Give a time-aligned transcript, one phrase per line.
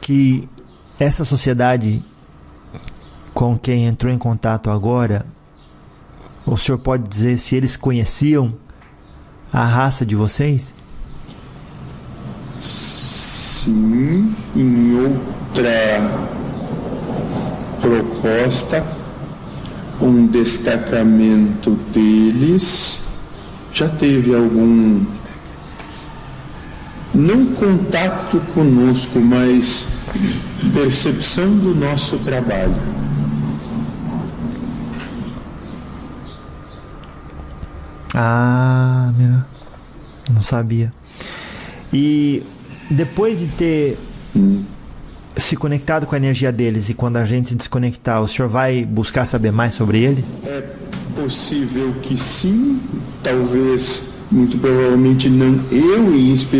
[0.00, 0.48] que
[0.98, 2.02] essa sociedade
[3.36, 5.26] com quem entrou em contato agora,
[6.46, 8.54] o senhor pode dizer se eles conheciam
[9.52, 10.74] a raça de vocês?
[12.58, 16.00] Sim, em outra
[17.80, 18.82] proposta,
[20.00, 23.02] um destacamento deles
[23.72, 25.04] já teve algum
[27.16, 29.86] não contato conosco, mas
[30.72, 32.74] percepção do nosso trabalho.
[38.14, 39.46] Ah, mira.
[40.32, 40.92] Não sabia.
[41.92, 42.42] E
[42.90, 43.98] depois de ter
[44.34, 44.64] hum.
[45.36, 49.26] se conectado com a energia deles e quando a gente desconectar, o senhor vai buscar
[49.26, 50.34] saber mais sobre eles?
[50.44, 50.62] É
[51.14, 52.80] possível que sim,
[53.22, 56.56] talvez, muito provavelmente não eu em específico